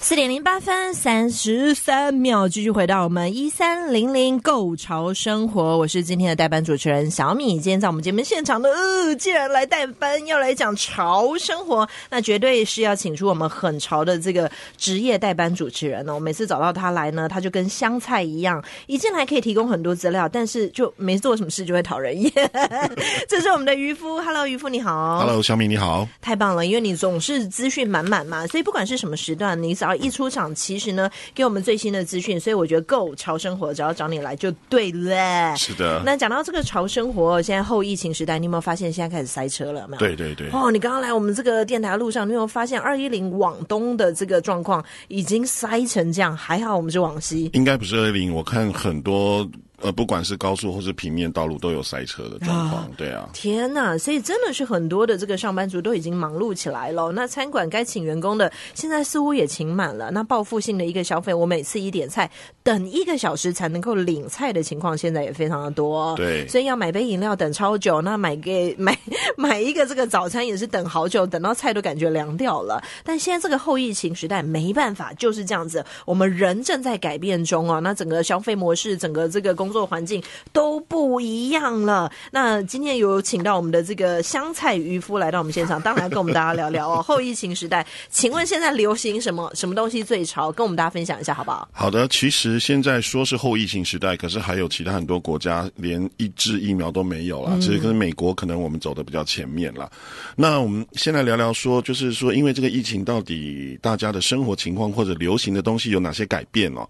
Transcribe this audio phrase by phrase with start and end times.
[0.00, 7.54] 四点零八分三十三秒，继续回到我们一三零零购潮生活，我是今天的代班主持人小米。
[7.58, 16.18] 今天在我们节目现场的，呃，既然来代班，要来讲潮生活，那绝对是要请出我们很潮的这个职业代班主持人哦。
[16.18, 22.32] 每次找到他来呢，他就跟香菜一样，一进来可以提供很多资料，但是就没做什么事就会讨人厌。
[23.28, 29.98] 这是我们的渔夫，Hello，渔夫你好，Hello，小米你好，太棒了，因为你总是资讯满满嘛，所以不管是什么时段，你早。
[29.98, 35.56] 一出场，其实呢，给我们最新的资讯，所以我觉得 Go 潮生活，只要找你来就对了。
[35.56, 36.00] 是的。
[36.06, 39.88] 那讲到这个潮生活，现在后疫情时代，你有没有发现现在开始塞车了？
[39.88, 39.98] 没有？
[39.98, 40.48] 对对对。
[40.52, 46.36] 哦，你刚刚来我们这个电台路上，你有没有发现二一零往东的这个状况已经塞成这样？
[46.36, 47.50] 还好我们是往西。
[47.54, 49.48] 应该不是二一零，我看很多。
[49.80, 52.82] 呃，不管是高速或是平面道路，都有塞车的状况。
[52.82, 57.12] 啊对啊，天呐，所以真的是很多的这个上班族都已经忙碌起来了。
[57.12, 60.10] 那餐馆该请员工的，现在似乎也请满了。
[60.10, 62.28] 那报复性的一个消费，我每次一点菜，
[62.62, 66.16] 等一个小时才能够领菜的情况，现在也非常的多。
[66.16, 68.98] 对，所以要买杯饮料等超久，那买给买
[69.36, 72.82] 买一个这个早餐也是等好久，等到菜都感觉凉掉了。
[73.04, 75.84] 但现在这个后疫情时代没办法，就是这样子。
[76.04, 82.10] 我们人正在改变中啊，那整个消费模式，整个这个工作环境都不一样了。
[82.30, 87.02] 那今天有请到我们的这个香菜渔夫来到我们现场，当然跟我们大家聊聊哦。
[87.06, 89.50] 后疫情时代，请问现在流行什么？
[89.54, 90.50] 什么东西最潮？
[90.52, 91.68] 跟我们大家分享一下好不好？
[91.72, 97.58] 好的，其实现在说是后疫情时代，可是还有其他很多国家连一支疫苗都没有了。
[97.60, 99.90] 其实跟美国可能我们走的比较前面了。
[100.36, 106.88] 那我们先来聊聊说，就是说因为这个疫情，到底大家的生活情况或者流行的东西有哪些改变哦？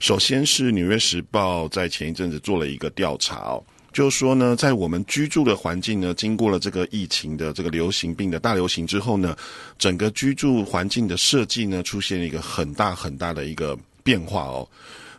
[0.00, 3.62] 首先是《纽约时报》在前一阵子做了一个调查哦，
[3.92, 9.36] 就是说呢，在我们居住的环境呢，经过了这个疫情的这个流行病的大流行之后呢，
[9.78, 14.66] 整个居住环境的设计呢，出现了一个很大很大的一个变化哦。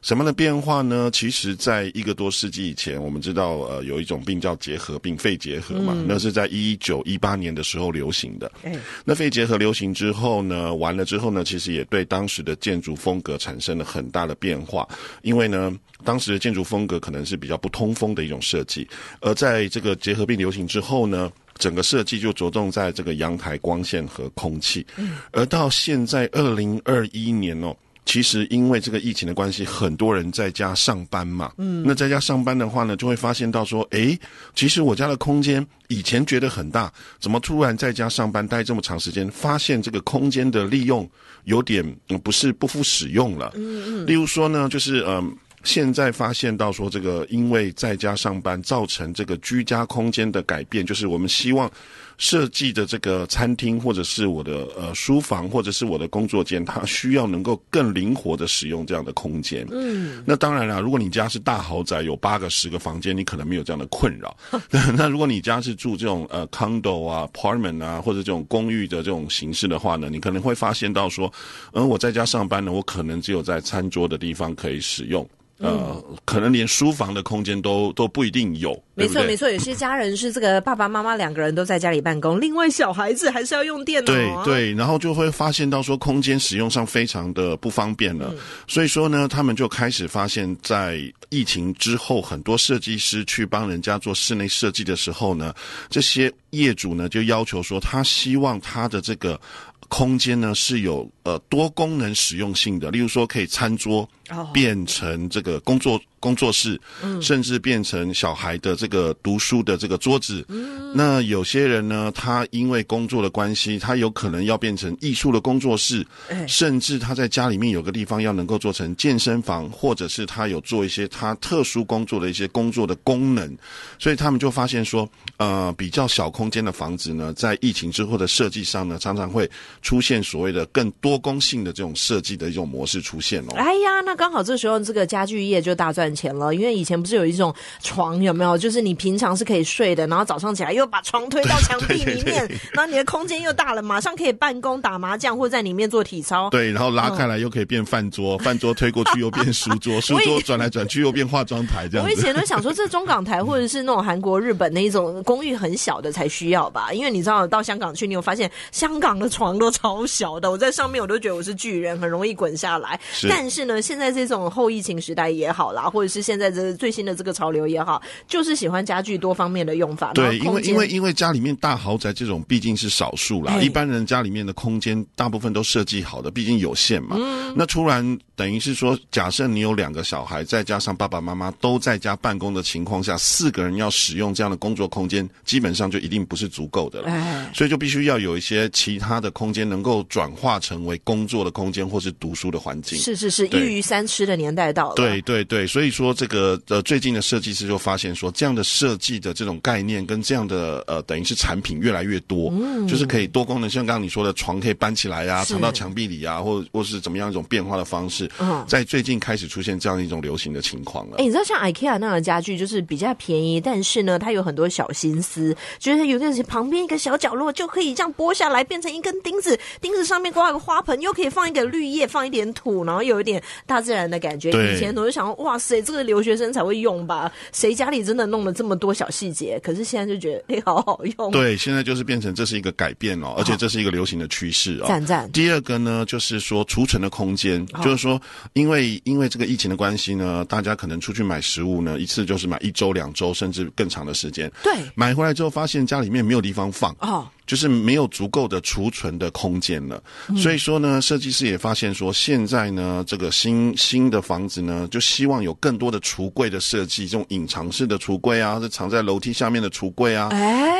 [0.07, 1.11] 什么的变化呢？
[1.11, 8.49] 其实，在一个多世纪以前，我们知道，呃，有一种病叫结核病，肺结核嘛，嗯、那是在一九一八年的时候流行的。
[8.63, 14.87] 嗯、那肺结核流行之后呢，完了之后呢，其实也对当时的建筑风格产生了很大的变化，
[15.23, 18.87] 因为呢，当时的建筑风格可能是比较不通风的一种设计，
[19.19, 27.75] 而在这个结核病流行之后呢，整个设计就着重在这个阳台光线和空气，嗯、而到现在二零二一年哦。
[28.07, 31.51] 其实因为这个疫情的关系，很多人在家上班嘛。
[31.57, 34.17] 嗯，那在家上班的话呢，就会发现到说，诶，
[34.55, 41.07] 其实我家的空间以前觉得很大，怎么突然在家上班待这么长时间，发现这个空间的利用
[41.43, 41.83] 有点
[42.23, 43.51] 不是不敷使用了。
[43.55, 44.07] 嗯嗯。
[44.07, 51.69] 例如说呢，就是嗯，现在发现到说，这个因为在家上班造成这个居家空间的改变，就是我们希望。
[52.17, 59.67] 设计的这个餐厅，或者是我的呃书房，或者是我的工作间，它需要能够更灵活的使用这样的空间。
[59.71, 64.35] 嗯，那当然了，如果你家是大豪宅，有八个、十个房间，你可能没有这样的困扰。
[64.97, 71.31] 那如果你家是住这种呃 condo 啊、apartment 啊，或者这种公寓的这种形式的话呢，你可能会发现到说，
[71.73, 75.27] 嗯，我在家上班呢，我可能只有在餐桌的地方可以使用。
[75.59, 78.79] 呃，可能连书房的空间都都不一定有。
[78.93, 84.43] 没错，没错，有些 家人是这个爸爸妈妈两个人都在家里办公，另外小孩子还是要用电脑啊。
[84.43, 88.29] 对对，然后就会发现到说空间使用上非常的不方便了。
[88.33, 88.39] 嗯。
[88.67, 95.53] 所以说呢，他们就开始发现，在疫情之后，很多设计师去帮人家做室内设计的时候呢，
[95.89, 99.39] 这些业主呢就要求说，他希望他的这个。
[99.89, 104.07] 空间呢是有呃多功能使用性的，例如说可以餐桌
[104.53, 106.79] 变成这个工作工作室，
[107.21, 110.45] 甚至变成小孩的这个读书的这个桌子。
[110.93, 116.05] 那有些人呢，他因为工作的关系，他有可能要变成艺术的工作室，
[116.47, 123.57] 甚至他在家里面有个地方要能够做成健身房，或者是他有做一些他特殊工作的一些工作的功能。
[123.99, 129.49] 所以他们就发现说，呃，比较小空间的房子呢，在疫情之后的设计上呢，常常会。
[129.81, 133.53] 出现所谓的更多功性的这种设计的一种模式出现哦。
[133.55, 138.57] 哎呀，那刚好这时候这个家具业就大赚赚钱了，因为以前不是有一种床有没有？
[138.57, 146.49] 就是你平常是可以睡的，然后早上起来又把床推到墙壁里面， 然后你的空间又大了，马上可以办公、打麻将或者在里面做体操。
[146.49, 152.09] 对，然后拉开来又可以变饭桌，饭、嗯、桌推过去又变书桌， 书桌转来转去又变化妆台这样子。
[152.09, 156.93] 我以前都想说，这中港台或者是那种韩国、日本那一种公寓很小的才需要吧？
[156.93, 162.97] 因为你知道到香港去，你有发现香港的床都超小的，我在上面我都觉得我是巨人，很容易滚下来。
[163.11, 170.13] 是但是呢，现在这种后疫情时代也好啦，或者是现在这最新的这个潮流也好，就是喜欢家具多方面的用法。
[170.13, 177.15] 对，因为因为因为家里面大豪宅这种毕竟是少数啦，一般人家里面的空间大部分都设计好的，毕竟有限嘛。
[177.17, 187.09] 嗯、那突然等于是说，假设你有两个小孩，再加上爸爸妈妈都在家办公的情况下，四个人要使用这样的工作空间，基本上就一定不是足够的了。
[187.09, 192.99] 哎、所以就必须要有一些其他的空间能够转化成为工作的空间，或是读书的环境。
[192.99, 194.95] 是是是，一鱼三吃的年代到了。
[194.95, 211.17] 对对对，所以说这个呃，最近的设计师就发现说，这样的设计的这种概念跟这样的呃，等于是产品越来越多，嗯，就是可以多功能，像刚刚你说的床可以搬起来啊，藏到墙壁里啊，或或是怎么样一种变化的方式，嗯，在最近开始出现这样一种流行的情况了。
[211.17, 224.49] 哎，你知道像 IKEA 那样的家具就是比较便宜，但是呢，它有很多小心思，就是有个旁边一个小角落就可以这样剥下来，变成一根钉子，钉子上面挂一个花盆，又可以放一个绿叶，放一点土，然后有一点大自然的感觉。
[224.49, 227.31] 以前我就想，哇塞，这个留学生才会用吧？
[227.53, 229.59] 谁家里真的弄了这么多小细节？
[229.63, 231.31] 可是现在就觉得，哎，好好用。
[231.31, 234.85] 对，现在就是变成这是一个改变哦，而且这是一个流行的趋势哦。
[234.87, 235.31] 赞赞。
[235.31, 238.21] 第二个呢，就是说储存的空间，哦、就是说，
[238.53, 244.51] 因为因为这个疫情的关系呢，大家可能出去买食物呢，一次就是买一周、两周，甚至更长的时间。
[244.63, 244.73] 对。
[244.95, 246.95] 买回来之后，发现家里面没有地方放。
[246.99, 247.27] 哦。
[247.47, 250.03] 就是没有足够的储存的空间了，
[250.35, 260.29] 所以说呢，设计师也发现说，现在呢，这个新新的房子呢，就希望有更多的橱柜的设计，这种隐藏式的橱柜啊，或者藏在楼梯下面的橱柜啊，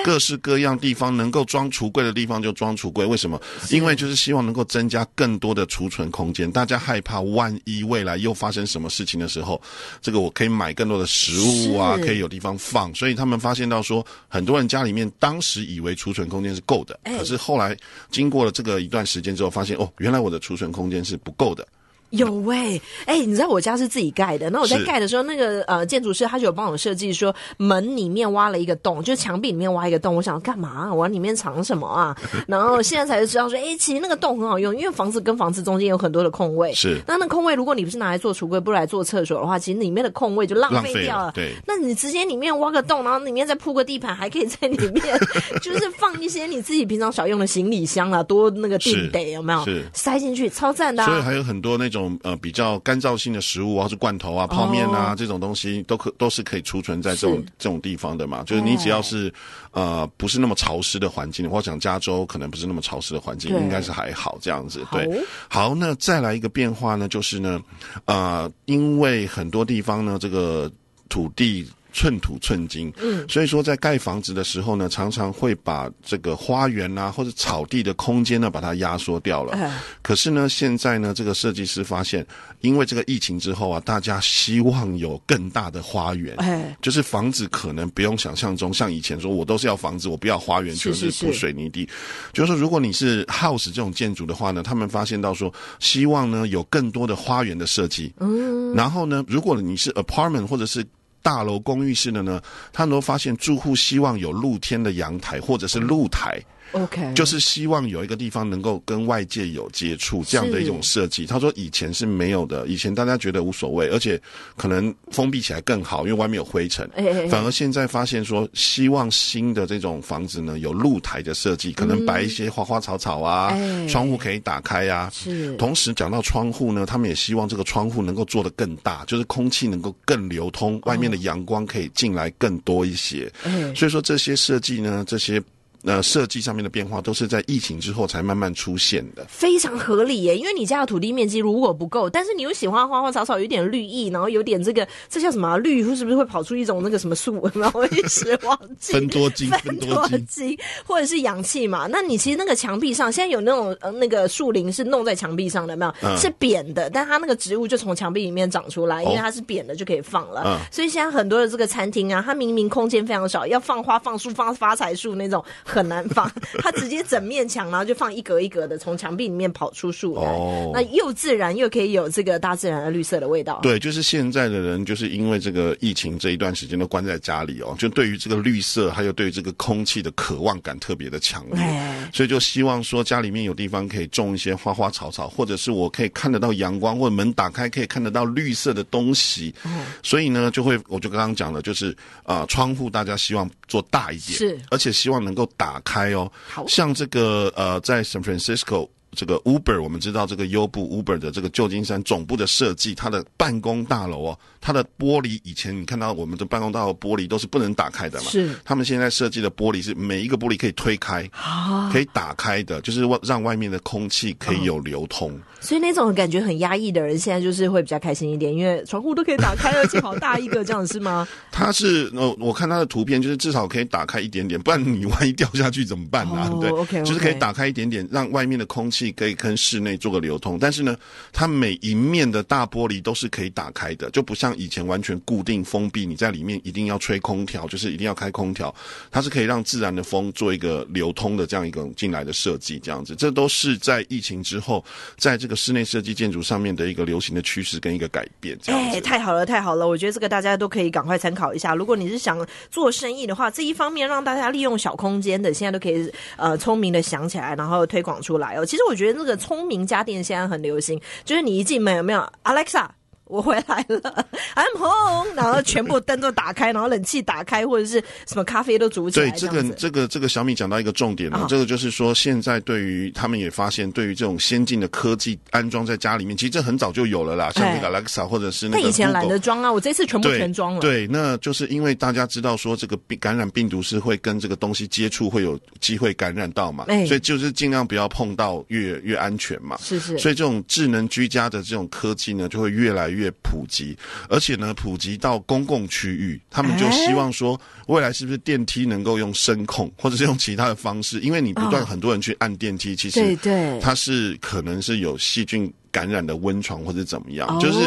[0.04, 3.06] 各式各样地方能够装橱柜的地方就装橱柜。
[3.06, 3.42] 为什么？
[3.70, 6.52] 因为就是希望能够增加更多的储存空间。
[6.52, 9.62] 大家害怕万一未来又发生什么事情的时候，
[10.02, 12.94] 这个我可以买更多的食物啊，可以有地方放。
[12.94, 17.78] 所以他们发现到说，很多人家里面当时以为储存空间是够的，可是后来
[18.10, 21.66] 经过了这个一段时间之后，发现哦，原来我的储存空间是不够的。
[22.12, 30.88] 有喂、欸，哎、欸，你知道我家是自己盖的，那我在盖的时候，那个呃建筑师他就有帮我设计说，门里面挖了一个洞，就墙壁里面挖一个洞，我想干嘛？
[30.90, 32.16] 我往里面藏什么啊？
[32.48, 36.98] 然后现在才知道说，哎、欸，其实那个洞很好用，因为房子跟房子中间有很多的空位，是。
[37.06, 41.26] 那那空位如果你不是拿来做橱柜，不是来做厕所的话，其实里面的空位就浪费掉了。
[41.26, 41.52] 了对。
[41.66, 45.20] 那你直接里面挖个洞，然后里面再铺个地盘，还可以在里面
[45.62, 49.66] 就是放一些你自己平常少用的行李箱啊，多那个垫得有没有？
[49.66, 49.84] 是。
[49.92, 51.06] 塞进去，超赞的、啊。
[51.06, 51.97] 所以还有很多那种。
[51.98, 55.18] 种呃比较干燥性的食物啊，或是罐头啊、泡面啊、oh.
[55.18, 58.44] 这种东西，都可都是可以储存在这种这种地方的嘛。
[58.44, 59.34] 就是你只要是、
[59.72, 59.84] oh.
[59.84, 64.86] 呃不是那么潮湿的环境，或者讲加州可能不是那么潮湿的环境，应该是还好这样子。
[64.92, 65.08] 对，
[65.50, 67.62] 好，好，那再来一个变化呢，就是呢，
[68.06, 70.72] 呃，因为很多地方呢，这个
[71.10, 71.68] 土地。
[71.98, 79.54] 寸土寸金，嗯，所以说在盖房子的时候呢，常常会把这个花园啊或者草地的空间呢，把它压缩掉了。
[79.54, 82.24] 哎、可是呢，现在呢，这个设计师发现，
[82.62, 91.82] 因为这个疫情之后啊，大家希望有更大的花园，哎，就是房子可能不用想象中像以前说，我都是要房子，我不要花园，就是铺水泥地。
[91.82, 98.14] 是是是就是说，如果你是 house 这种建筑的话呢，他们发现到说，希望呢有更多的花园的设计。
[98.20, 100.86] 嗯，然后呢，如果你是 apartment 或者是
[101.22, 106.42] 大楼公寓式的呢，他能够发现住户希望有露天的阳台或者是露台。
[106.74, 111.26] OK，就是希望有一个地方能够跟外界有接触，这样的一种设计。
[111.26, 114.22] 他说以前是没有的，以前大家觉得无所谓，而且
[114.56, 116.90] 可能封闭起来更好，因为外面有灰尘。
[116.96, 125.12] 哎哎哎反而现在发现说，希望新的这种房子呢有露台的设计，可能摆一些花花草草啊，嗯、窗户可以打开呀、啊。
[125.14, 125.56] 是。
[125.56, 133.32] 同时讲到窗户呢，他们也希望这个窗户能够做得更大，就是空气能够更流通，外面的阳光可以进来更多一些。
[133.46, 135.42] 嗯、所以说这些设计呢，这些。
[135.84, 140.38] 呃，设计上面的变化都是在疫情之后才慢慢出现的，非常合理耶。
[140.38, 145.84] 因为你家的土地面积如果不够，但是你又喜欢花花草草，有点绿意，然后有点这个，这叫什么、啊、绿？
[145.96, 147.50] 是不是会跑出一种那个什么树？
[147.56, 148.94] 然后一时忘记。
[148.94, 151.88] 分多精，分多精，或者是氧气嘛？
[151.90, 155.94] 那你其实那个墙壁上现在有那种呃那个树林是弄在墙壁上的，没有？
[156.02, 160.44] 嗯、是扁的，但它那个植物就从墙壁里面长出来，因为它是扁的就可以放了。
[160.46, 173.60] 嗯、所以现在很多的这个餐厅啊，它明明空间非常少，要放花、放树、放发财树那种很难放，它直接整面墙，然后就放一格一格的，从墙壁里面跑出树来，哦，那又自然又可以有这个大自然的绿色的味道。
[173.62, 191.92] 对，就是现在的人就是因为这个疫情这一段时间都关在家里哦，就对于这个绿色还有对于这个空气的渴望感特别的强烈，哎，所以就希望说家里面有地方可以种一些花花草草，或者是我可以看得到阳光，或者门打开可以看得到绿色的东西，嗯，所以呢就会我就刚刚讲了，就是
[192.24, 198.88] 啊，呃，窗户大家希望做大一点，是，而且希望能够打开哦，好像这个呃在 San Francisco。
[199.18, 208.52] 这个 Uber，我们知道这个优步 Uber 的这个旧金山总部的设计，它的办公大楼哦，它的玻璃以前你看到我们的办公大楼玻璃都是不能打开的嘛，是。
[208.64, 215.32] 他们现在设计的玻璃是每一个玻璃可以推开，啊，可以打开的，就是让外面的空气可以有流通。
[215.32, 221.28] 哦，所以那种感觉很压抑的人，现在就是会比较开心一点，因为窗户都可以打开，而且好大一个，这样是吗？
[221.52, 226.36] 它是，呃我看它的图片，就是至少可以打开一点点，不然你万一掉下去怎么办呢？
[226.36, 226.50] 啊？
[226.54, 229.07] 哦，对，okay, okay 就是可以打开一点点，让外面的空气。
[229.12, 230.96] 可以跟室内做个流通，但是呢，
[231.34, 238.74] 它每一面的大玻璃都是可以打开的，就不像以前完全固定封闭，你在里面一定要吹空调，就是一定要开空调，
[239.12, 244.84] 它是可以让自然的风做一个流通的这样一个进来的设计，这样子，这都是在疫情之后，
[245.18, 248.58] 在这个室内设计建筑上面的一个流行的趋势跟一个改变。
[248.66, 249.88] 哎、欸，太好了，太好了！
[249.88, 251.76] 我觉得这个大家都可以赶快参考一下。
[251.76, 258.66] 如果你是想做生意的话，这一方面让大家利用小空间的，现在都可以呃聪明的想起来，然后推广出来哦。
[258.66, 258.82] 其实。
[258.88, 262.88] 我觉得那个聪明家电现在很流行，就是你一进门有没有 Alexa？
[263.28, 269.30] 我回来了， I'm home，然后全部灯都打开，然后冷气打开，或者是什么咖啡都煮起来。
[269.30, 278.84] 对，这个这个这个小米讲到一个重点了，哦，这个就是说现在对于他们也发现，对于这种先进的科技安装在家里面，其实这很早就有了啦，像那个 Alexa 或者是那个。
[278.84, 280.80] 那以前懒得装啊，我这次全部全装了。
[280.80, 289.78] 对，那就是因为大家知道说这个病感染病毒是会跟这个东西接触，会有机会感染到嘛，哎，所以就是尽量不要碰到越越安全嘛。
[289.82, 290.18] 是是。
[290.18, 293.98] 所以这种智能居家的这种科技呢，就会越来越普及。
[294.30, 301.20] 而且呢，普及到公共区域，他们就希望说，未来是不是电梯能够用声控，或者是用其他的方式？
[301.22, 307.80] 因为你不断很多人去按电梯，其实对对，它是可能是有细菌感染的温床或者怎么样，就是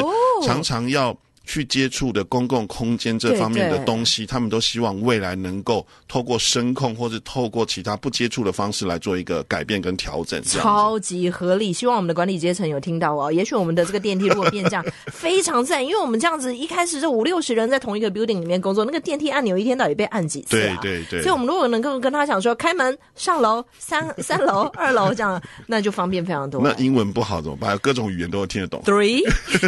[0.46, 1.16] 常常要。
[1.47, 10.40] 去接触的公共空间这方面的东西，他们都希望未来能够透过声控或者透过其他不接触的方式来做一个改变跟调整。
[10.42, 13.32] 超级合理，希望我们的管理阶层有听到哦。
[13.32, 20.78] 也许我们的这个电梯如果变这样，非常赞，因为我们这样子一开始就五六十人在同一个 building 里面工作，那个电梯按钮一天到底被按几次啊？
[20.80, 21.23] 对对对。
[21.23, 26.61] 所以我们如果能够跟他讲说开门上楼三 三楼二楼这样，那就方便非常多。
[26.62, 27.76] 那英文不好怎么办？
[27.78, 28.80] 各种语言都会听得懂。
[28.85, 29.23] Three,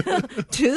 [0.53, 0.71] two，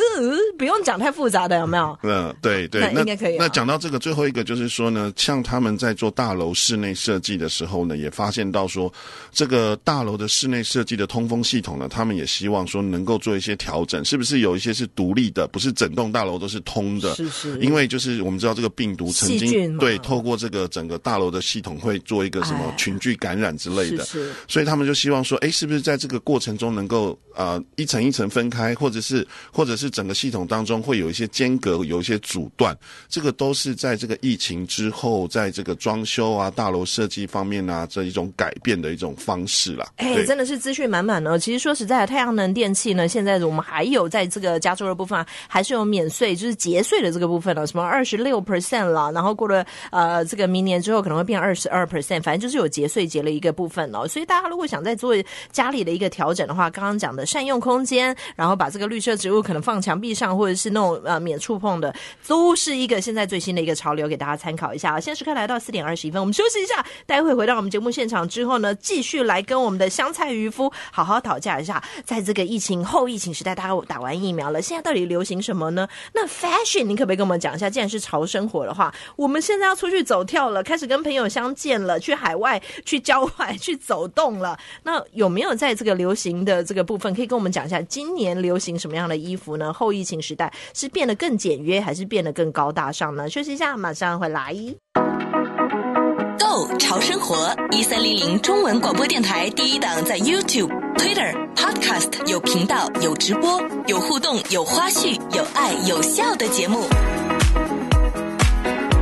[0.58, 0.96] 不用讲。
[1.06, 1.96] 太复杂的有没有？
[2.02, 3.36] 嗯，对对，那应该可以。
[3.38, 8.92] 那讲到这个最后一个，就是说呢，像他们在做大楼室内设计的时候呢，也发现到说，
[9.32, 17.14] 这个大楼的室内设计的通风系统呢，他们也希望说能够做一些调整，是不是有一些是独立的，不是整栋大楼都是通的？
[17.14, 17.60] 是是。
[17.60, 24.34] 因为就是我们知道这个病毒曾经对透过这个整个大楼的系统会做一个什么群聚感染之类的，是是。
[24.48, 30.75] 所以他们就希望说，哎，是不是在这个过程中能够呃一层一层分开，或者是或者是整个系统当中。
[30.82, 32.78] 会有一些间隔，有一些阻断，
[33.08, 39.88] 这个都是在这个疫情之后，在这个装修啊、大楼设计方面啊，这一种改变的一种方式啦。
[39.98, 41.38] 哎、欸，真的是资讯满满呢。
[41.40, 54.08] 其实说实在的，太阳能电器呢，现在我们还有在这个加州的部分，啊还是有免税，就是节税的这个部分了，什么二十六 percent 了，然后过了呃这个明年之后可能会变二十二 percent，反正就是有节税节了一个部分哦。
[54.08, 55.16] 所以大家如果想再做
[55.52, 61.94] 家里的一个调整的话，刚刚讲的善用空间，然后把这个绿色植物可能放墙壁上，或者是是那种呃免触碰的，
[62.28, 65.00] 都是一个现在最新的一个潮流，给大家参考一下啊。
[65.00, 75.88] 现在时刻来到四点二十一分，我们休息一下，待会回到我们节目现场之后呢，继续来跟我们的香菜渔夫好好讨价一下，在这个疫情后疫情时代，大家打完疫苗了，现在到底流行什么呢？
[76.14, 77.70] 那 fashion，你可不可以跟我们讲一下？
[77.70, 84.58] 既然是潮生活的话，我们现在要出去走跳了，开始跟朋友相见了，去海外、去郊外、去走动了。
[84.82, 89.72] 那有没有在这个流行的这个部分，可以跟我们讲一下，今年流行什么样的衣服呢？
[89.72, 91.06] 后疫情时代是变。
[91.06, 93.30] 得更简约，还是变得更高大上呢？
[93.30, 94.56] 休息一下，马上回来。
[96.40, 106.80] Go 潮生活一三零零中文广播电台第一档，在 YouTube、Twitter、Podcast 有频道、有直播、有互动、有花絮、有爱、有笑的节目。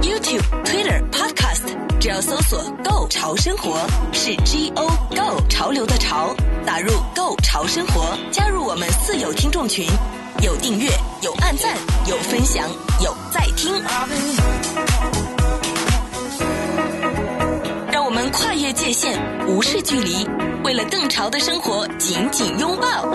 [0.02, 1.64] YouTube、Twitter、Podcast，
[2.02, 3.80] 只要搜索 Go 潮生活，
[4.12, 9.88] 是 G O Go 潮流的潮，打入 Go 潮生活，加入我们四有听众群。
[10.44, 10.90] 有订阅，
[11.22, 11.74] 有按赞，
[12.06, 12.70] 有分享，
[13.02, 13.82] 有在听，
[17.90, 20.28] 让我们跨越界限，无视距离，
[20.66, 23.08] 为了更潮的生活，紧紧拥抱。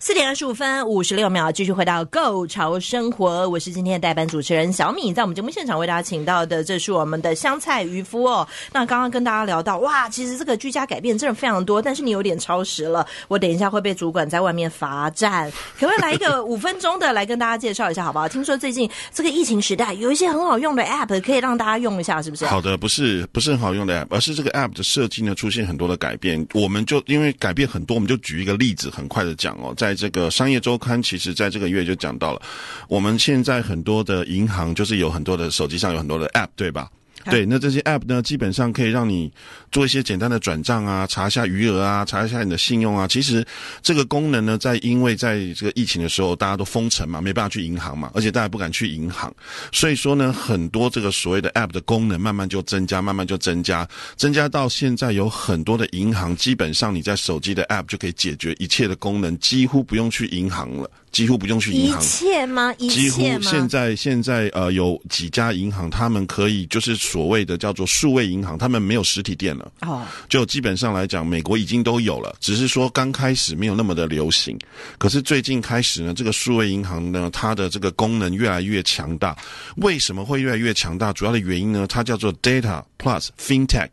[0.00, 8.46] 四点二十五分五十六秒，继续回到《Go 潮生活》，我是今天的代班主持人小米，在我们节目现场为大家请到的，这是我们的香菜渔夫哦。
[8.72, 18.28] 那刚刚跟大家聊到，哇，其实这个居家改变真的非常多，但是你有点超时了，我等一下会被主管在外面罚站，可不可以来一个 五分钟的来跟大家介绍一下，好不好？
[18.28, 22.46] 听说最近这个疫情时代，有一些很好用的 App 可以让大家用一下，是不是？
[22.46, 32.42] 好的，不是不是很好用的 App，而是这个 App 的设计呢出现很多的改变，我们就因为改变很多，我们就举一个例子，很快的讲哦，在在这个商业周刊其实在这个月就讲到了，
[32.88, 36.90] 我们现在很多的银行就是有很多的手机上有很多的 App，对吧？
[37.30, 39.30] 对，那这些 App 呢，基本上可以让你
[39.70, 43.06] 做一些简单的转账啊，查一下余额啊，查一下你的信用啊。
[43.06, 43.46] 其实
[43.82, 49.32] 这个功能呢，在因为在这个疫情的时候，大家都封城嘛，没办法去银行嘛，而且大家不敢去银行，
[49.72, 60.90] 所以说呢，很多这个所谓的 App 的功能慢慢就增加，慢慢就增加，增加到现在有很多的银行，基本上你在手机的 App 就可以解决一切的功能，几乎不用去银行了。
[61.10, 62.74] 几乎不用去银行，一切吗？
[62.78, 63.00] 一切吗？
[63.00, 69.72] 几乎现在现在呃有几家银行，他们可以就是所谓的叫做数位银行，他们没有实体店了。
[69.80, 74.58] 哦，就基本上来讲，美国已经都有了，只是说刚开始没有那么的流行。
[74.98, 79.36] 可是最近开始呢，这个数位银行呢，它的这个功能越来越强大。
[79.76, 81.12] 为什么会越来越强大？
[81.12, 83.88] 主要的原因呢，它叫做 Data Plus FinTech。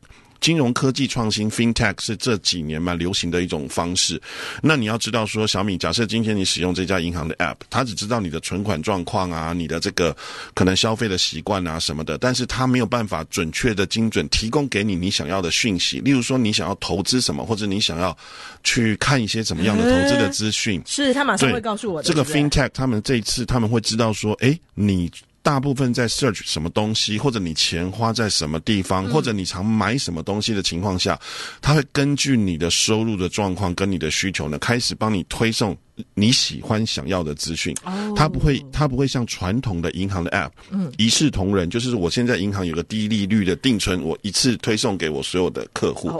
[0.46, 4.22] 金融科技创新 FinTech 是这几年蛮流行的一种方式。
[4.62, 10.16] 那你要知道说，小米，假设今天你使用这家银行的 App，它只知道你的存款状况啊，你的这个
[10.54, 15.98] 可能消费的习惯啊什么的，但是它没有办法准确的精准提供给你你想要的讯息。
[16.02, 18.16] 例如说，你想要投资什么，或者你想要
[18.64, 22.08] 去看一些什么样的投资的资讯，是他马上会告诉我的。
[22.08, 25.12] 这个 FinTech 他们这一次他们会知道说，诶，你。
[25.46, 31.20] 大部分在 search 什么东西，或者你钱花在什么地方，或者你常买什么东西的情况下，
[31.62, 35.78] 它会根据你的收入的状况跟你的需求呢，开始帮你推送。
[36.14, 37.76] 你喜欢想要的资讯，
[38.16, 46.12] 它不会，它不会像传统的银行的 App，嗯，一视同仁，就是我现在银行有个低利率的定存，我一次推送给我所有的客户，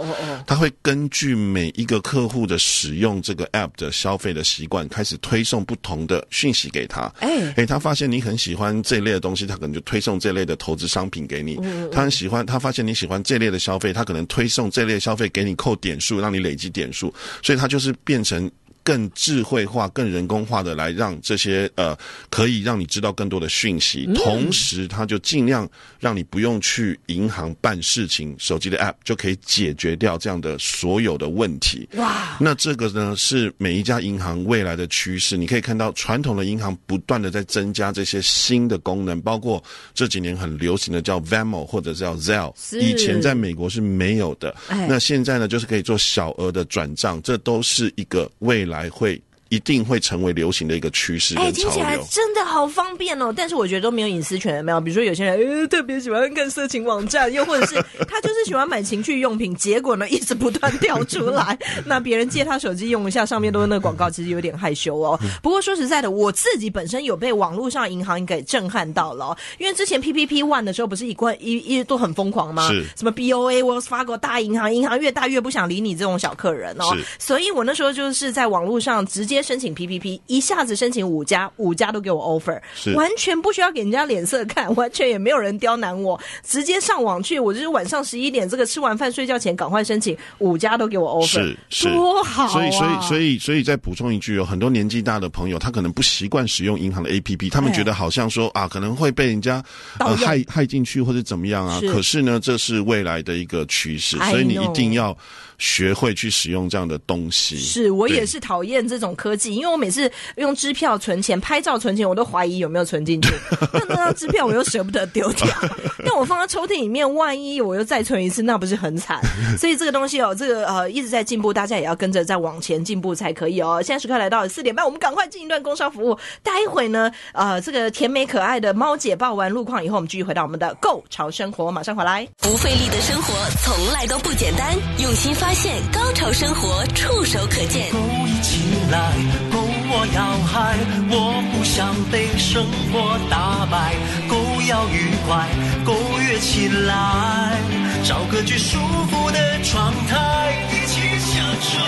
[0.46, 7.12] 它会根据每一个客户的使用这个 App 的消费的习惯，开始推送不同的讯息给他。
[7.18, 11.58] 哎，哎，他发现你很喜欢这一类的东西，他可能就推送这类的投资商品给你。
[11.92, 17.12] 他很喜欢，他发现你喜欢这类的消费，他可能推送这类消费给你扣点数，让你累积点数，
[17.42, 18.50] 所以他就是变成。
[18.86, 21.98] 更智慧化、更人工化的来让这些呃，
[22.30, 25.68] 可以让你知道更多的讯息，同时它就尽量
[25.98, 31.88] 让你不用去银行办事情，手机的 App 就可以解决掉这样的所有的问题。
[31.94, 32.36] 哇！
[32.38, 35.36] 那这个呢是每一家银行未来的趋势。
[35.36, 39.60] 你可以看到传统的银行不断的在增加这些新的功能，包括
[39.94, 44.54] 这几年很流行的叫 Venmo 或者叫 Zelle，以前在美国是没有的。
[44.68, 48.75] 那现在呢，就是可以做小额的转账，这都是一个未来。
[48.76, 49.22] 还会。
[49.48, 51.36] 一定会成为流行的一个趋势。
[51.38, 53.32] 哎，听起来真的好方便哦！
[53.34, 54.80] 但是我觉得都没有隐私权，没有。
[54.80, 57.74] 比如说有些人呃特别喜欢看色情网站，又或者是
[58.08, 61.56] 他就是喜欢买情趣用品，结果呢一直不断掉出来，
[61.86, 65.18] 那别人借他手机用一下，上面都是那个广告，其实有点害羞哦。
[65.40, 72.66] 不过说实在的，我自己本身有被网络上银行给震撼到了，哦，因为之前 PPP One 的时候不是一贯一一都很疯狂吗？
[72.68, 72.84] 是。
[72.96, 76.92] 什么 BOA、Wells Fargo 大银行，银行越大越不想理你这种小客人哦。
[76.96, 77.04] 是。
[77.20, 79.35] 所以我那时候就是在网络上直接。
[79.42, 82.60] 申请 PPP，一下子申请五家，五家都给我 offer，
[82.94, 91.96] 完全不需要给人家脸色看， 完全也没有人刁难我，直接上网去，我就是晚上十一点，这个吃完饭睡觉前赶快申请，五家都给我 offer，是，是。
[91.96, 92.48] 多好啊！
[92.48, 99.64] 所以，所以，所以，所以再补充一句，有很多年纪大的朋友，他可能不习惯使用银行的 APP，他们觉得好像说啊，可能会被人家
[99.98, 101.80] 呃害害进去或者怎么样啊。
[101.90, 105.16] 可是呢，这是未来的一个趋势，所以你一定要。
[105.58, 113.32] 学会去使用这样的东西，是我也是讨厌这种科技，因为我每次用支票存钱、拍照存钱，我都怀疑有没有存进去。
[113.72, 115.48] 那那张支票我又舍不得丢掉，
[116.04, 119.20] 但我放在抽屉里面，万一我又再存一次，那不是很惨？
[119.58, 123.80] 所以这个东西哦，这个呃一直在进步，大家也要跟着再往前进步才可以哦。
[123.82, 126.18] 现在时刻来到了四点半，我们赶快进一段工商服务。
[126.42, 132.28] 待会呢，呃，这个甜美可爱的猫姐报完路况以后，我们继续回到我们的 Go 潮生活，马上回来。
[132.38, 135.45] 不费力的生活从来都不简单，用心发。
[135.46, 137.88] 发现高潮生活触手可见。
[137.92, 139.12] 勾一起来
[139.52, 140.76] 勾我要嗨
[141.08, 143.94] 我不想被生活打败
[144.26, 145.46] 勾要愉快。
[145.84, 147.56] 勾跃起来
[148.02, 148.76] 找个最舒
[149.08, 151.78] 服的状态一起享受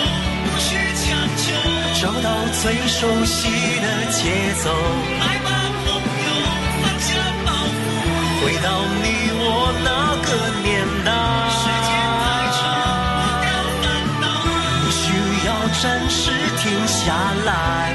[0.45, 1.51] 不需强求。
[1.99, 2.31] 找到
[2.63, 3.49] 最熟悉
[3.83, 4.71] 的节奏。
[5.19, 5.49] 来吧
[5.83, 6.29] 朋友
[6.81, 7.13] 放下
[7.45, 8.71] 包袱回到
[9.03, 10.29] 你我那个
[10.63, 11.78] 年代。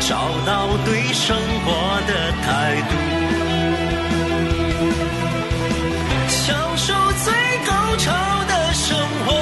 [0.07, 1.73] 找到对生活
[2.07, 2.95] 的态度，
[6.29, 6.93] 享受
[7.25, 7.33] 最
[7.65, 8.13] 高潮
[8.45, 9.33] 的生活。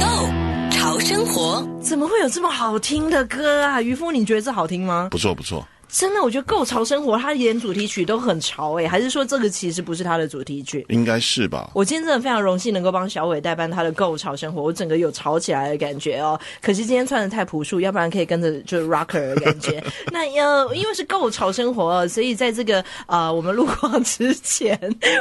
[0.00, 0.28] Go
[0.70, 3.80] 潮生活，怎么会有这么好听的歌啊？
[3.80, 5.06] 渔夫，你觉得这好听吗？
[5.12, 5.64] 不错不错。
[5.92, 10.84] 真的，我觉得够潮生活，他演主题曲都很潮哎，还是说这个其实不是他的主题曲？
[10.88, 11.70] 应该是吧。
[11.74, 16.40] 我今天真的非常荣幸能够帮小伟代班他的够潮生活，我整个有潮起来的感觉哦。
[16.62, 19.84] 可惜今天穿的太朴素，要不然可以跟着就是 rocker 的感觉。
[20.10, 24.76] 那呃，因为是够潮生活，所以在这个呃我们录光之前，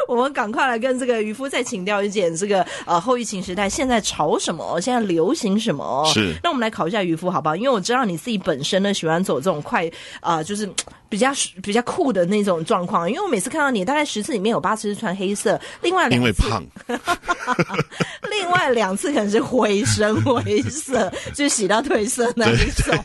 [0.08, 6.06] 我们赶快来跟这个渔夫再请教一件这个呃后疫情时代现在潮什么，现在流行什么？
[6.12, 6.34] 是。
[6.42, 7.56] 那我们来考一下渔夫好不好？
[7.58, 9.86] 因为我知道你自己本身呢喜欢走这种快
[10.22, 10.61] 啊、呃，就是。
[11.10, 16.64] 比较比较酷的那种状况，因为我每次看到你，大概十次里面有八次是穿黑色，另外两次因为胖，
[18.32, 22.98] 另外两次可能是灰深灰色，就洗到褪色那一种。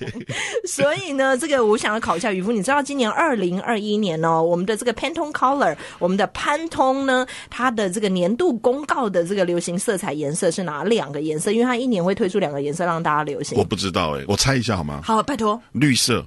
[0.66, 11.50] 所以呢，这个我想要考一下渔夫，你知道今年二零二一年哦，我们的这个 Pantone Color，我们的潘通呢，它的这个年度公告的这个流行色彩颜色是哪两个颜色？
[11.50, 13.58] 因为它一年会推出两个颜色让大家流行。
[13.58, 15.00] 我不知道哎、欸，我猜一下好吗？
[15.02, 15.60] 好，拜托。
[15.72, 16.24] 绿色。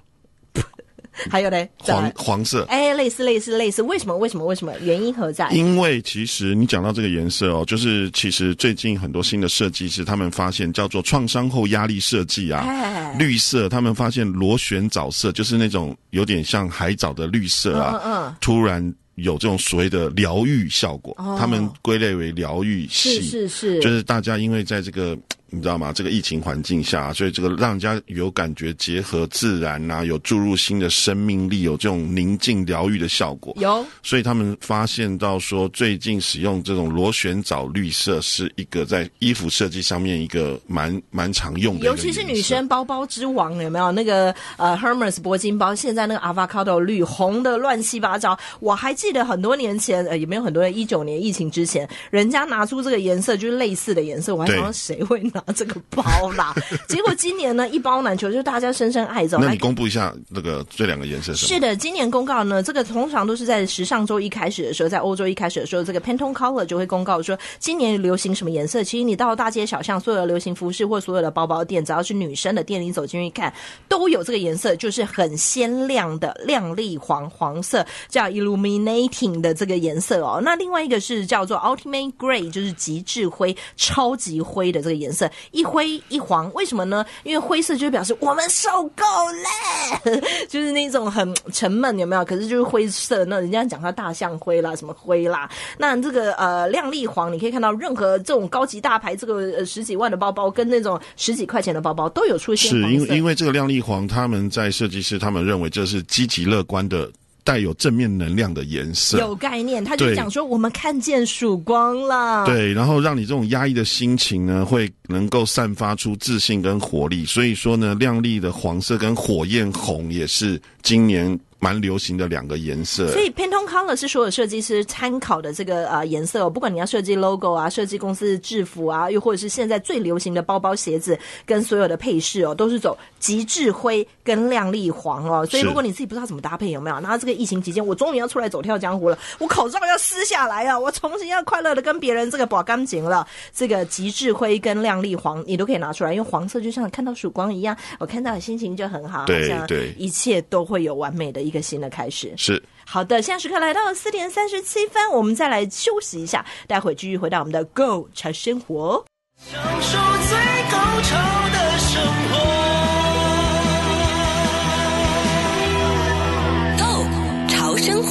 [1.30, 4.74] 还有呢，黄黄色，哎，类似类似类似，为什么为什么为什么？
[4.82, 5.50] 原因何在？
[5.52, 18.82] 因为其实你讲到这个颜色哦，就是其实最近很多新的设计师他们发现叫做创伤后压力设计啊，哎、绿色他们发现螺旋藻色就是那种有点像海藻的绿色啊，嗯嗯，突然
[19.16, 25.18] 有这种所谓的疗愈效果，哦、他们归类为疗愈系，是是是，就是大家因为在这个。
[25.52, 25.92] 你知道吗？
[25.94, 33.54] 这个疫情环境下，所以这个让人家有感觉结合自然呐、啊，有注入新的生命力，有这种宁静疗愈的效果。
[33.60, 41.86] 有，所以他们发现到说，最近使用这种螺旋藻绿色是一个在衣服设计上面一个蛮蛮常用的。
[41.86, 45.74] 尤其是女生包包之王，有没有那个呃 Hermes 铂金包？
[45.74, 48.38] 现在那个 Avocado 绿红的乱七八糟。
[48.60, 55.38] 我还记得很多年前，呃，也没有很多人，一九年疫情之前，人家拿出这个颜色就是类似的颜色，我还想说谁会拿？
[55.45, 56.54] 拿这个包啦，
[56.88, 59.38] 结果今年呢一包难求，就大家深深爱着。
[59.38, 61.47] 那你公布一下那个这两个颜色是？
[61.47, 68.84] 是的，今年公告呢，这个通常都是在时尚周一开始的时候，在欧洲一开始的时候，这个 Pantone Color 就会公告说今年流行什么颜色。
[68.84, 73.54] 其实你到大街小巷，所有的流行服饰或所有的包包店，只要是女生的店，里走进去看，
[73.88, 80.39] 都有这个颜色，就是很鲜亮的亮丽黄黄色，叫 Illuminating 的这个颜色哦。
[80.43, 85.63] 那另外一个是叫做 Ultimate Gray，就是极致灰、超级灰的这个颜色一。
[85.70, 87.06] 灰一黄，为什么呢？
[87.22, 92.26] 因为灰色就表示我们受够了， 就是那种很沉闷，有没有？
[92.26, 95.48] 可是就是灰色，那人家讲它大象灰啦，什么灰啦？
[95.78, 102.72] 那这个呃亮丽黄，你可以看到任何这种高级大牌，这个呃十几万的包包跟那种十几块钱的包包都有出现。
[102.72, 107.08] 是因为因为这个亮丽黄，他们在设计师他们认为这是积极乐观的。
[107.43, 112.45] 带有正面能量的颜色，有概念，他就讲说我们看见曙光了。
[112.45, 117.25] 对，然后让你这种压抑的心情呢，会能够散发出自信跟活力。
[117.25, 121.39] 所以说呢，亮丽的黄色跟火焰红也是今年。
[121.60, 126.50] 蛮流行的两个颜色，所以 Pantone Color 是所有设计师参考的这个呃颜色哦。
[126.50, 135.45] 不管你要设计 logo 啊，设计公司制服啊，又或者是现在最流行的包包、鞋子跟所有的配饰哦，都是走极致灰跟亮丽黄哦。
[135.45, 137.00] 所以如果你自己不知道怎么搭配，有没有？
[137.02, 143.28] 那这个疫情期间，我终于要出来走跳江湖了，我口罩要撕下来啊，我重新要快乐的跟别人这个把干净了。
[143.54, 152.34] 这个极致灰跟亮丽黄，你都可以拿出来，因为黄色就像看到曙光一样，我看到的心情就很好，对对，一切都会有完美的一个新的开始。
[152.38, 159.06] 是好的，现在时刻来到了四点三十七分，我们再来休息一下，待会继续回到我们的 Go 潮生活，
[159.38, 159.98] 享受
[160.30, 160.38] 最
[160.72, 161.29] 高潮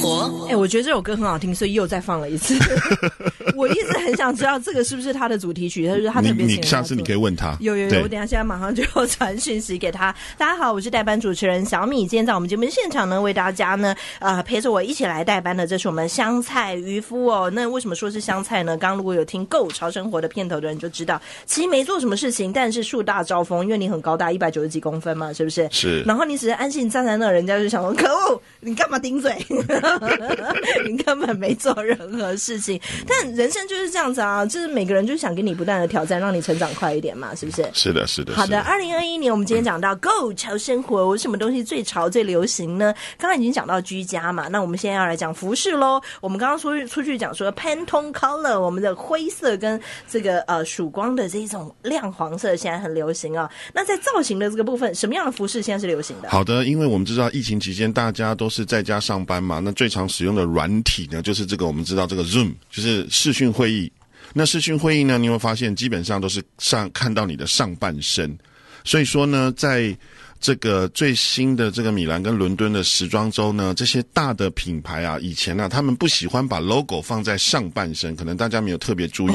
[0.01, 0.47] 活。
[0.47, 2.55] 哎、欸，我觉得这首歌很好听，所以又再放了一次。
[3.55, 6.63] 我一直很想知道这个是不是他的主题曲，他说他特别喜欢。
[6.63, 7.57] 你下次你可以问他。
[7.59, 10.15] 有有有，我等一下现在马上就要传讯息给他。
[10.37, 12.07] 大家好，我是代班主持人小米。
[12.07, 17.51] 今天在我们节目现场呢，为大家呢，呃，陪着我一起来代班的，这是我们香菜渔夫哦。
[17.53, 18.77] 那为什么说是香菜呢？
[18.77, 25.67] 刚刚如果有听《Go 潮生活》的片头的人就知道，其实没做什么事情，但是树大招风，因为你很高大，一百九十几公分嘛，是不是？
[25.69, 26.01] 是。
[26.03, 29.35] 然后你只是安静站在那，人家就想说：可恶，你干嘛顶嘴？
[30.85, 32.79] 你根本没做任何事情。
[33.07, 37.69] 但人生就是这样子啊，就是每个人就是想给你不断的挑战，让你成长快一点嘛，是不是？
[37.73, 38.33] 是的，是的。
[38.35, 42.93] 好的，二零二一年我们今天讲到 Go 潮生活，什么东西最潮最流行呢？
[43.17, 46.01] 刚刚已经讲到居家嘛，那我们现在要来讲服饰喽。
[46.21, 53.49] 我们刚刚出去出去讲说 Pantone Color，我们的灰色跟这个呃曙光的这一种亮黄色现在很流行啊。
[53.73, 56.29] 那在造型的这个部分，什么样的服饰现在是流行的？
[56.29, 63.89] 好的，因为我们知道疫情期间大家都是在家上班嘛，那最常使用的软体呢，就是这个我们知道这个 Zoom，就是视讯会议。
[64.33, 68.37] 那视讯会议呢，你会发现基本上都是上看到你的上半身，
[68.83, 69.97] 所以说呢，在
[70.41, 79.33] 这个最新的这个米兰跟伦敦的时装周呢，这些大的品牌啊，以前呢、啊，他们不喜欢把 logo 放在上半身，可能大家没有特别注意。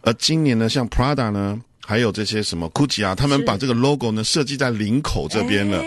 [0.00, 5.84] 而今年呢，像 Prada 呢，还有这些什么 Gucci 啊，他们把这个 logo 呢设计在领口这边了。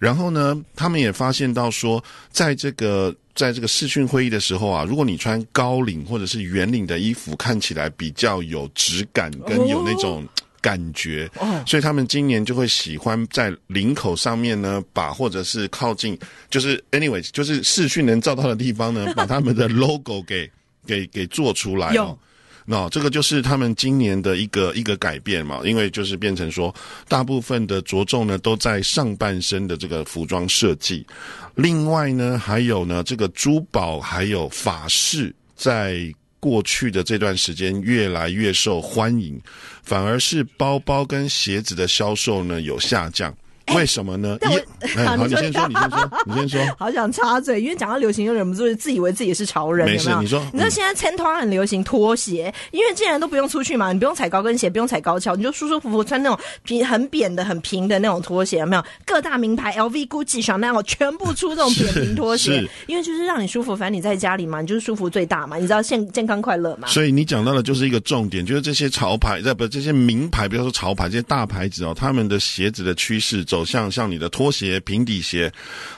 [0.00, 10.26] 然后呢，他们也发现到说，在这个在这个视讯会议的时候啊，如果你穿高领或者是圆领的衣服，看起来比较有质感，跟有那种。
[10.62, 11.30] 感觉，
[11.64, 16.18] 所以他们今年就会喜欢在领口上面呢，把或者是靠近，
[16.50, 20.50] 就是 anyway，就是视讯能照到的地方呢，把他们的 logo 给
[20.84, 22.18] 给给做出来哦。
[22.66, 26.74] 那这个就是他们今年的一个一个改变嘛，因为就是变成说，
[27.08, 31.06] 大部分的着重呢都在上半身的这个服装设计。
[31.54, 36.12] 另外呢，还有呢这个珠宝还有法式在。
[36.38, 39.40] 过去的这段时间越来越受欢迎，
[39.82, 43.34] 反而是包包跟鞋子的销售呢有下降。
[43.74, 44.38] 为什么呢？
[44.42, 46.76] 欸欸、 好，你先说，你先说， 你先说。
[46.78, 49.88] 好想插嘴，因为讲到流行，又忍不住自以为自己是潮人。
[49.88, 50.22] 没事，有没有？
[50.22, 50.40] 你说。
[50.52, 58.84] 你知道现在穿拖很流行拖鞋，因为既然都不用出去嘛，你不用踩高跟鞋，不用踩高跷，你就舒舒服服穿那种平很扁的、很平的那种拖鞋，有没有？
[59.04, 63.74] 各大名牌 LV、GUCCI、Chanel 全部出这种扁平拖鞋，因为就是让你舒服。
[63.76, 65.56] 反正你在家里嘛，你就是舒服最大嘛。
[65.56, 66.86] 你知道健健康快乐嘛？
[66.88, 74.26] 所以你讲到的就是一个重点，就是这些潮牌，在不这些名牌，比如说潮牌这些大牌子哦，他们的鞋子的趋势走向像你的。
[74.36, 75.50] 拖鞋、平底鞋，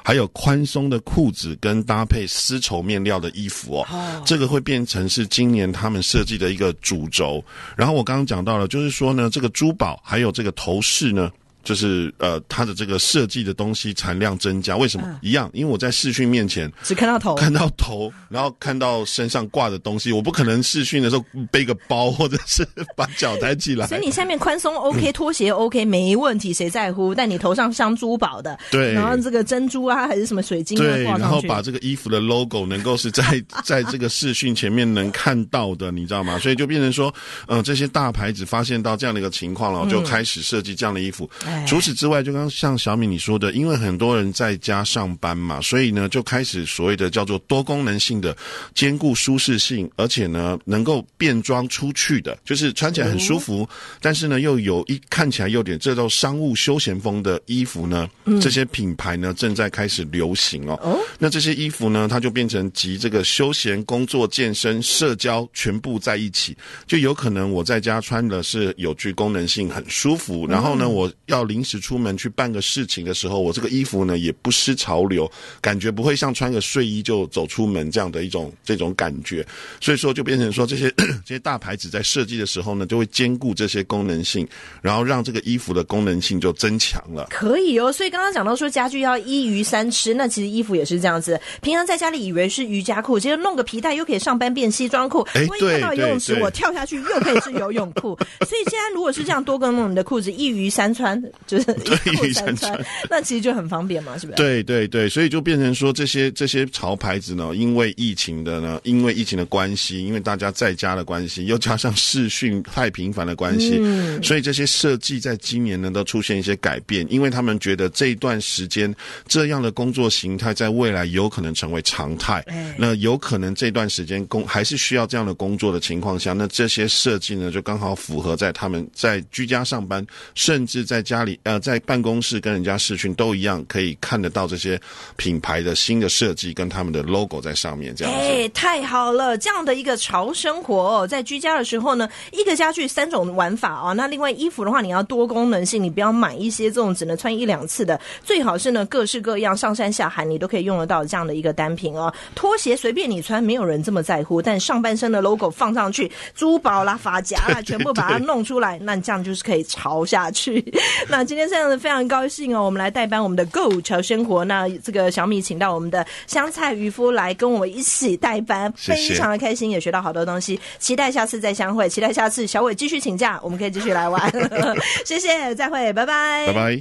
[0.04, 4.24] 还有宽松的裤子跟搭配丝绸面料的衣服哦，oh.
[4.24, 7.44] 这个会变成是今年他们设计的一个主轴。
[7.76, 11.32] 然后我刚刚讲到了，就是说呢，这个珠宝还有这个头饰呢。
[11.68, 15.06] 就是呃，它的这个设计的东西产量增加，为什么？
[15.06, 23.86] 嗯、一样，因为我在视讯面前只看到头，看到头，然后看到身上挂的东西，我不可能视讯的时候背个包或者是 把脚抬起来。
[23.86, 27.14] 所以你下面宽松 OK，拖鞋 OK，没问题，谁在乎？
[27.14, 33.22] 但你头上镶珠宝的，对，然后这个珍珠啊，还是什么水晶啊，对，然后把这个衣服的 logo 能够是在
[33.62, 36.38] 在这个视讯前面能看到的，你知道吗？
[36.38, 37.14] 所以就变成说，
[37.46, 41.28] 嗯、呃，这些大牌子发现到这样的一个情况了，就开始设计这样的衣服。
[41.46, 48.36] 嗯除此之外，就刚像小米你说的，因为很多人在家上班嘛，所以呢就开始所谓的叫做多功能性的，
[48.74, 53.68] 兼顾舒适性，而且呢能够变装出去的，就是穿起来很舒服，
[54.00, 58.08] 但是呢又有一看起来有点这种商务休闲风的衣服呢，
[58.40, 60.98] 这些品牌呢正在开始流行哦。
[61.18, 71.47] 那这些衣服呢，它就变成集这个休闲、工作、健身、社交全部在一起，就有可能我在家穿的是有具功能性，很舒服，然后呢我要。
[71.48, 75.28] 临时出门去办个事情的时候，我这个衣服呢也不失潮流，
[75.60, 79.44] 感觉不会像穿个睡衣就走出门这样的一种这种感觉，
[79.80, 80.88] 所以说就变成说这些
[81.24, 84.46] 这些大牌子在设计的时候呢，就会兼顾这些功能性，
[84.82, 87.26] 然后让这个衣服的功能性就增强了。
[87.30, 91.40] 可以哦，所以刚刚讲到说家具要一鱼三吃，那其实衣服也是这样子。
[91.62, 95.20] 平常在家里以为是瑜伽裤，其实弄个皮带又可以上班变西装裤。
[95.32, 98.16] 哎，对，看到游泳池我跳下去又可以是游泳裤。
[98.46, 101.18] 所以现在如果是这样多功能的裤子，一鱼三穿。
[101.46, 101.70] 就是
[102.04, 104.36] 一裤三穿，那其实就很方便嘛，是不是？
[104.36, 118.94] 对对对，所以就变成说这些这些潮牌子呢，因为疫情的呢，因为疫情的关系，因为大家在家的关系，又加上视讯太频繁的关系，嗯，所以这些设计在今年呢都出现一些改变，因为他们觉得这一段时间
[119.26, 131.38] 这样的工作形态在未来有可能成为常态，哎，那有可能这段时间工还是需要这样的工作的情况下，那这些设计呢就刚好符合在他们在居家上班，甚至在家里。
[131.44, 134.80] 呃，在办公室跟人家视讯都一样，可以看得到这些
[135.16, 138.20] 品牌的新的设计跟他们的 logo 在上面，这样子。
[138.20, 139.36] 哎，太好了！
[139.38, 143.94] 这样的一个潮生活哦，在居家的时候呢，一个家具三种玩法啊、哦。
[143.94, 152.12] 那另外衣服的话，你要多功能性，你不要买一些这种只能穿一两次的，最好是呢各式各样，上山下海你都可以用得到这样的一个单品哦。
[152.34, 160.64] 拖鞋随便你穿，没有人这么在乎，但上半身的 logo 放上去，珠宝啦、发夹啦， 全部把它弄出来，那你这样就是可以潮下去。
[161.10, 164.44] 那今天这样的非常高兴哦，我们来代班我们的购潮生活。
[164.44, 170.60] 那这个小米请到我们的香菜渔夫来跟我们一起代班， 谢谢非常的开心，也学到好多东西。
[170.78, 174.20] 期待下次再相会，期待下次小伟继续请假，我们可以继续来玩。
[175.04, 176.76] 谢谢，再会，拜拜，拜拜。